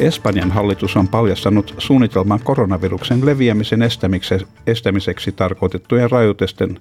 [0.00, 3.80] Espanjan hallitus on paljastanut suunnitelman koronaviruksen leviämisen
[4.66, 6.78] estämiseksi tarkoitettujen rajoitusten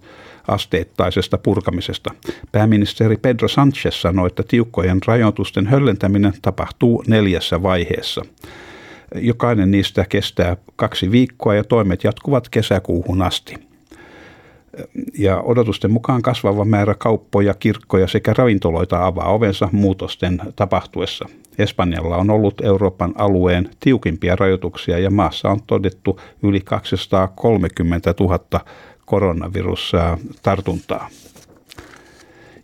[0.48, 2.12] asteittaisesta purkamisesta.
[2.52, 8.22] Pääministeri Pedro Sánchez sanoi, että tiukkojen rajoitusten höllentäminen tapahtuu neljässä vaiheessa.
[9.16, 13.69] Jokainen niistä kestää kaksi viikkoa ja toimet jatkuvat kesäkuuhun asti
[15.18, 21.30] ja odotusten mukaan kasvava määrä kauppoja, kirkkoja sekä ravintoloita avaa ovensa muutosten tapahtuessa.
[21.58, 28.40] Espanjalla on ollut Euroopan alueen tiukimpia rajoituksia ja maassa on todettu yli 230 000
[29.06, 31.10] koronavirustartuntaa.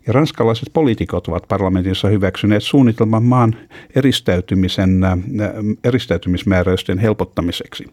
[0.08, 3.56] Ja ranskalaiset poliitikot ovat parlamentissa hyväksyneet suunnitelman maan
[3.96, 5.02] eristäytymisen,
[5.84, 7.86] eristäytymismääräysten helpottamiseksi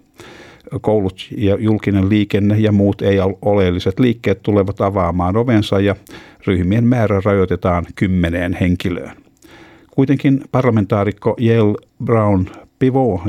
[0.81, 5.97] koulut ja julkinen liikenne ja muut ei-oleelliset liikkeet tulevat avaamaan ovensa ja
[6.47, 9.17] ryhmien määrä rajoitetaan kymmeneen henkilöön.
[9.91, 12.47] Kuitenkin parlamentaarikko Yale Brown
[12.79, 13.21] Pivot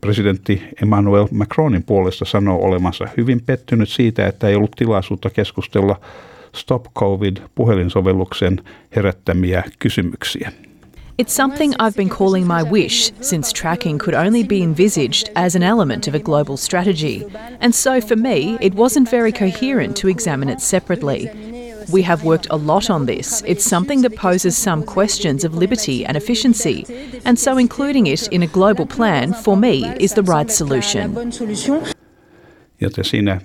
[0.00, 6.00] presidentti Emmanuel Macronin puolesta sanoo olemansa hyvin pettynyt siitä, että ei ollut tilaisuutta keskustella
[6.54, 8.60] Stop COVID puhelinsovelluksen
[8.96, 10.52] herättämiä kysymyksiä.
[11.18, 15.64] It's something I've been calling my wish since tracking could only be envisaged as an
[15.64, 17.26] element of a global strategy.
[17.58, 21.28] And so for me, it wasn't very coherent to examine it separately.
[21.90, 23.42] We have worked a lot on this.
[23.46, 26.86] It's something that poses some questions of liberty and efficiency,
[27.24, 31.16] and so including it in a global plan for me is the right solution.
[32.80, 33.40] Joten siinä äh,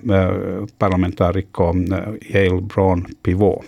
[0.78, 1.98] parlamentaarikko äh,
[2.34, 3.66] Yale Brown Pivot.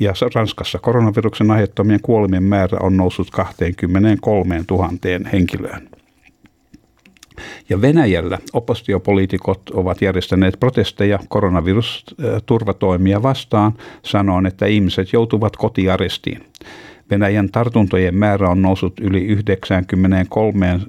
[0.00, 4.90] Ja Ranskassa koronaviruksen aiheuttamien kuolemien määrä on noussut 23 000
[5.32, 5.88] henkilöön.
[7.68, 13.72] Ja Venäjällä oppositiopoliitikot ovat järjestäneet protesteja koronavirusturvatoimia vastaan,
[14.02, 16.44] sanoen, että ihmiset joutuvat kotiarestiin.
[17.10, 20.80] Venäjän tartuntojen määrä on noussut yli 93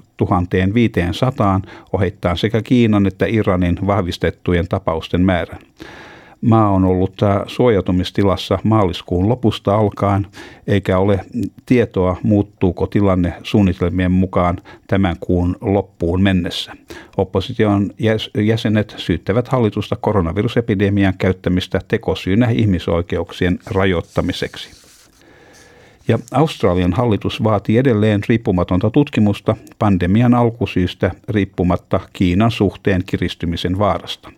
[0.73, 1.61] 500
[1.93, 5.59] ohittaa sekä Kiinan että Iranin vahvistettujen tapausten määrän.
[6.41, 10.27] Maa on ollut äh, suojautumistilassa maaliskuun lopusta alkaen,
[10.67, 11.19] eikä ole
[11.65, 14.57] tietoa muuttuuko tilanne suunnitelmien mukaan
[14.87, 16.73] tämän kuun loppuun mennessä.
[17.17, 17.91] Opposition
[18.37, 24.88] jäsenet syyttävät hallitusta koronavirusepidemian käyttämistä tekosyynä ihmisoikeuksien rajoittamiseksi.
[26.09, 34.31] Ja Australian hallitus vaatii edelleen riippumatonta tutkimusta pandemian alkusyystä riippumatta Kiinan suhteen kiristymisen vaarasta.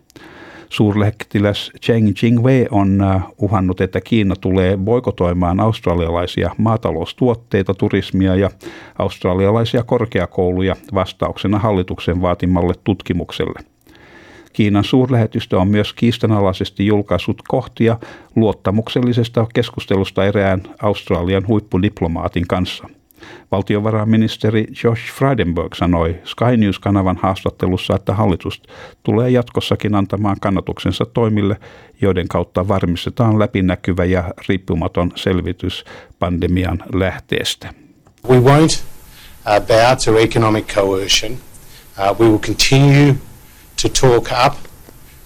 [0.68, 8.50] Suurlähettiläs Cheng Jingwei on äh, uhannut, että Kiina tulee boikotoimaan australialaisia maataloustuotteita, turismia ja
[8.98, 13.71] australialaisia korkeakouluja vastauksena hallituksen vaatimalle tutkimukselle.
[14.52, 17.98] Kiinan suurlähetystö on myös kiistanalaisesti julkaissut kohtia
[18.36, 22.88] luottamuksellisesta keskustelusta erään Australian huippudiplomaatin kanssa.
[23.50, 28.62] Valtiovarainministeri Josh Frydenberg sanoi Sky News-kanavan haastattelussa, että hallitus
[29.02, 31.56] tulee jatkossakin antamaan kannatuksensa toimille,
[32.00, 35.84] joiden kautta varmistetaan läpinäkyvä ja riippumaton selvitys
[36.18, 37.74] pandemian lähteestä.
[38.28, 38.82] We won't
[39.46, 41.32] uh, bow to economic coercion.
[41.32, 43.14] Uh, we will continue
[43.82, 44.56] to talk up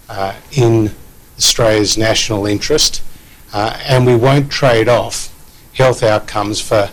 [0.09, 0.91] uh, in
[1.37, 3.03] Australia's national interest,
[3.53, 5.29] uh, and we won't trade off
[5.79, 6.89] health outcomes for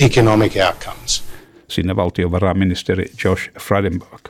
[0.00, 1.24] economic outcomes.
[1.68, 4.28] Sinne valtiovarainministeri Josh Frydenberg.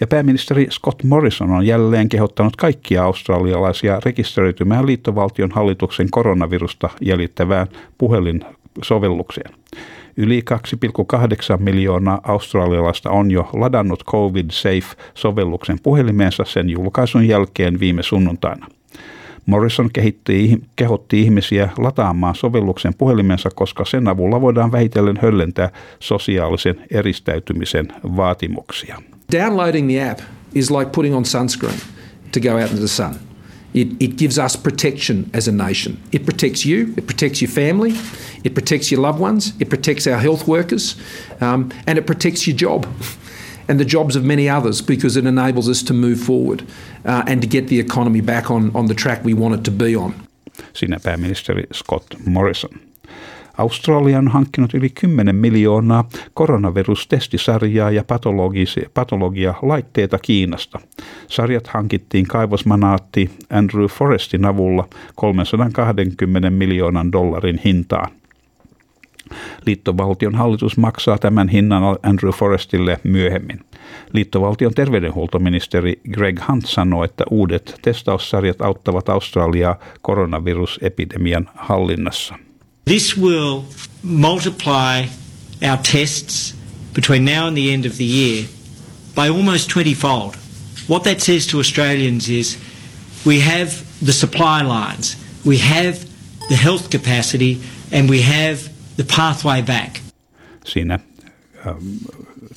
[0.00, 7.66] Ja pääministeri Scott Morrison on jälleen kehottanut kaikkia australialaisia rekisteröitymään liittovaltion hallituksen koronavirusta jäljittävään
[7.98, 9.54] puhelinsovellukseen.
[10.16, 18.66] Yli 2,8 miljoonaa australialaista on jo ladannut COVID Safe-sovelluksen puhelimeensa sen julkaisun jälkeen viime sunnuntaina.
[19.46, 25.70] Morrison kehitti, kehotti ihmisiä lataamaan sovelluksen puhelimensa, koska sen avulla voidaan vähitellen höllentää
[26.00, 29.02] sosiaalisen eristäytymisen vaatimuksia.
[29.32, 30.20] Downloading the app
[30.54, 31.78] is like putting on sunscreen
[32.32, 33.14] to go out into the sun.
[33.74, 35.96] It, it gives us protection as a nation.
[36.12, 37.94] It protects you, it protects your family,
[38.44, 40.96] it protects your loved ones, it protects our health workers,
[41.40, 42.86] um, and it protects your job
[43.68, 46.62] and the jobs of many others because it enables us to move forward
[47.04, 49.70] uh, and to get the economy back on, on the track we want it to
[49.70, 50.14] be on.
[50.72, 52.70] Siinä pääministeri Scott Morrison.
[53.58, 58.04] Australia on hankkinut yli 10 miljoonaa koronavirustestisarjaa ja
[58.94, 60.80] patologia laitteita Kiinasta.
[61.28, 68.10] Sarjat hankittiin kaivosmanaatti Andrew Forestin avulla 320 miljoonan dollarin hintaan.
[69.66, 73.60] Liittovaltion hallitus maksaa tämän hinnan Andrew Forestille myöhemmin.
[74.12, 82.34] Liittovaltion terveydenhuoltoministeri Greg Hunt sanoi, että uudet testaussarjat auttavat Australiaa koronavirusepidemian hallinnassa.
[82.84, 83.60] This will
[84.02, 85.08] multiply
[85.70, 86.54] our tests
[86.94, 88.44] between now and the end of the year
[89.14, 90.34] by almost 20 fold.
[90.88, 92.58] What that says to Australians is
[93.26, 93.70] we have
[94.04, 95.16] the supply lines,
[95.46, 95.96] we have
[96.48, 97.58] the health capacity,
[97.92, 100.00] and we have the pathway back.
[100.64, 100.98] Siinä
[101.66, 101.76] ähm,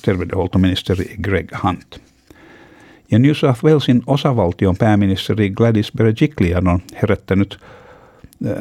[0.02, 2.00] terveydenhuoltoministeri Greg Hunt.
[3.10, 7.58] Ja New South Walesin osavaltion pääministeri Gladys Berejiklian on herättänyt
[8.46, 8.56] ähm,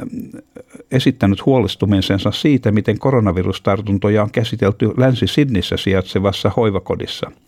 [0.92, 7.32] esittänyt huolestumisensa siitä, miten koronavirustartuntoja on käsitelty Länsi-Sidnissä sijaitsevassa hoivakodissa–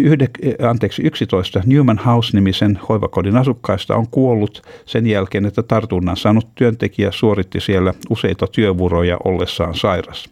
[0.00, 0.28] yhde,
[0.68, 7.60] anteeksi, 11 Newman House-nimisen hoivakodin asukkaista on kuollut sen jälkeen, että tartunnan saanut työntekijä suoritti
[7.60, 10.30] siellä useita työvuoroja ollessaan sairas.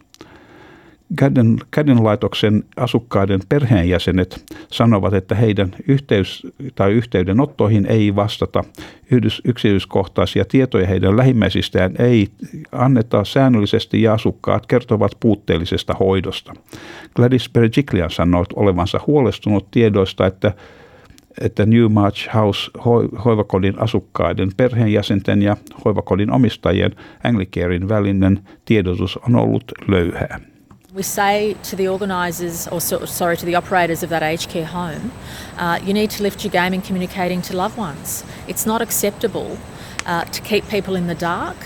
[1.17, 8.63] Käden, kädenlaitoksen asukkaiden perheenjäsenet sanovat, että heidän yhteys- tai yhteydenottoihin ei vastata.
[9.11, 12.27] Yhdys, yksityiskohtaisia tietoja heidän lähimmäisistään ei
[12.71, 16.53] anneta säännöllisesti ja asukkaat kertovat puutteellisesta hoidosta.
[17.15, 20.51] Gladys Berejiklian sanoi olevansa huolestunut tiedoista, että
[21.41, 22.71] että New March House
[23.25, 26.91] hoivakodin asukkaiden, perheenjäsenten ja hoivakodin omistajien
[27.23, 30.39] Anglicarein välinen tiedotus on ollut löyhää.
[30.91, 34.65] We say to the organisers, or so, sorry, to the operators of that aged care
[34.65, 35.11] home,
[35.57, 38.23] uh, you need to lift your game in communicating to loved ones.
[38.47, 39.59] It's not acceptable
[40.07, 41.57] uh, to keep people in the dark.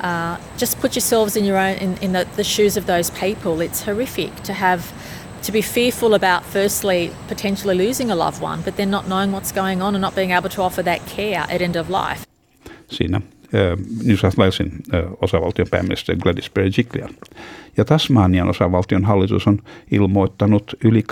[0.00, 3.60] Uh, just put yourselves in your own in, in the, the shoes of those people.
[3.60, 4.92] It's horrific to have
[5.44, 9.52] to be fearful about firstly potentially losing a loved one, but then not knowing what's
[9.52, 12.26] going on and not being able to offer that care at end of life.
[12.88, 13.33] Siinä
[14.04, 14.72] New South Walesin
[15.20, 17.10] osavaltion pääministeri Gladys Berejiklian.
[17.76, 19.58] Ja Tasmanian osavaltion hallitus on
[19.90, 21.04] ilmoittanut yli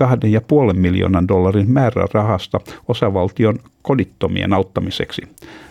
[0.68, 5.22] 2,5 miljoonan dollarin määrärahasta osavaltion kodittomien auttamiseksi.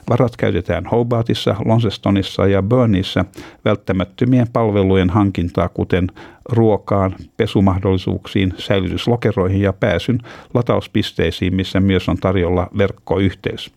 [0.10, 3.26] Varat käytetään Hobartissa, Launcestonissa ja Burnissa
[3.66, 6.08] välttämättömien palvelujen hankintaa, kuten
[6.50, 10.20] ruokaan, pesumahdollisuuksiin, säilytyslokeroihin ja pääsyn
[10.54, 13.72] latauspisteisiin, missä myös on tarjolla verkkoyhteys.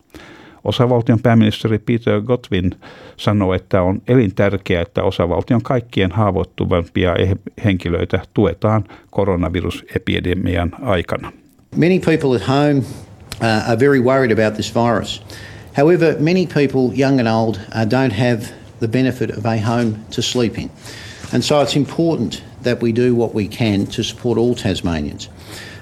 [0.65, 2.71] Osavaltion pääministeri Peter Godwin
[3.17, 7.15] sanoi, että on elintärkeää, että osavaltion kaikkien haavoittuvampia
[7.65, 11.31] henkilöitä tuetaan koronavirusepidemian aikana.
[11.75, 15.23] Many people at home uh, are very worried about this virus.
[15.77, 18.41] However, many people, young and old, uh, don't have
[18.79, 20.71] the benefit of a home to sleep in.
[21.33, 25.29] And so it's important that we do what we can to support all Tasmanians.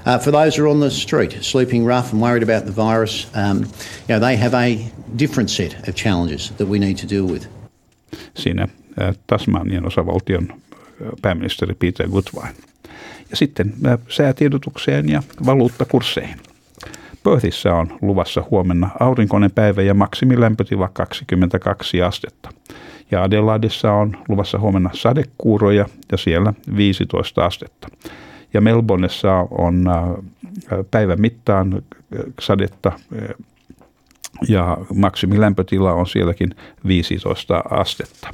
[0.05, 3.27] Uh, for those who are on the street, sleeping rough and worried about the virus,
[3.35, 7.25] um, you know, they have a different set of challenges that we need to deal
[7.25, 7.47] with.
[8.33, 8.67] Siinä
[9.01, 12.55] äh, Tasmanian osavaltion äh, pääministeri Peter Goodwine.
[13.29, 16.38] Ja sitten äh, säätiedotukseen ja valuuttakursseihin.
[17.23, 22.50] Perthissä on luvassa huomenna aurinkoinen päivä ja maksimilämpötila 22 astetta.
[23.11, 27.88] Ja Adelaidessa on luvassa huomenna sadekuuroja ja siellä 15 astetta
[28.53, 32.91] ja Melbourneessa on äh, päivän mittaan äh, sadetta
[33.22, 33.29] äh,
[34.48, 36.55] ja maksimilämpötila on sielläkin
[36.88, 38.29] 15 astetta.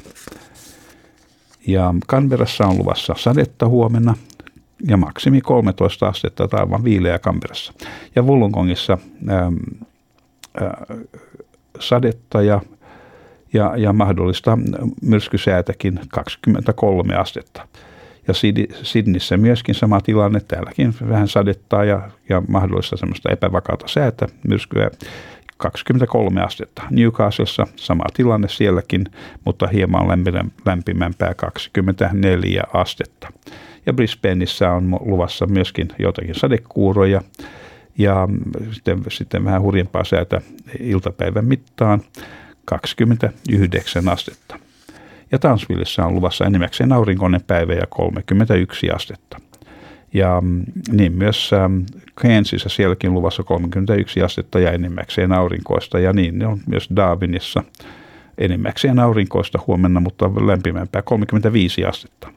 [1.67, 4.15] Ja Canberrassa on luvassa sadetta huomenna
[4.87, 7.73] ja maksimi 13 astetta tai aivan viileä Canberrassa.
[8.15, 8.97] Ja Wollongongissa
[9.29, 9.55] ähm,
[10.61, 10.97] äh,
[11.79, 12.61] sadetta ja,
[13.53, 14.57] ja, ja mahdollista
[15.01, 17.67] myrskysäätäkin 23 astetta.
[18.27, 18.33] Ja
[18.83, 24.91] Sidnissä myöskin sama tilanne, täälläkin vähän sadettaa ja, ja mahdollista semmoista epävakaata säätä, myrskyä
[25.57, 26.83] 23 astetta.
[26.89, 29.05] Newcastlessa sama tilanne sielläkin,
[29.45, 30.23] mutta hieman
[30.65, 33.31] lämpimämpää 24 astetta.
[33.85, 37.21] Ja Brisbaneissa on luvassa myöskin jotakin sadekuuroja
[37.97, 38.27] ja
[38.71, 40.41] sitten, sitten vähän hurjempaa säätä
[40.79, 42.01] iltapäivän mittaan
[42.65, 44.59] 29 astetta
[45.31, 49.37] ja Townsvillessä on luvassa enimmäkseen aurinkoinen päivä ja 31 astetta.
[50.13, 51.81] Ja mm, niin myös ähm,
[52.15, 57.63] Kansasissa sielläkin luvassa 31 astetta ja enimmäkseen aurinkoista ja niin ne on myös Darwinissa
[58.37, 62.31] enimmäkseen aurinkoista huomenna, mutta lämpimämpää 35 astetta.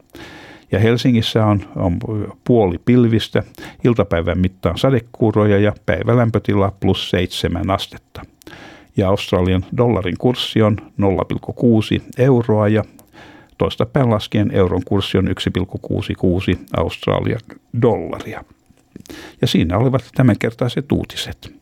[0.73, 1.99] Ja Helsingissä on, on
[2.45, 3.43] puoli pilvistä,
[3.85, 8.23] iltapäivän mittaan sadekuuroja ja päivälämpötila plus 7 astetta.
[8.97, 12.85] Ja Australian dollarin kurssi on 0,6 euroa ja
[13.59, 17.39] toista päin laskien euron kurssi on 1,66 Australia
[17.83, 18.45] dollaria.
[19.41, 21.55] Ja siinä olivat tämänkertaiset uutiset.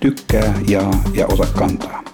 [0.00, 2.01] Tykkää, jaa ja ota kantaa.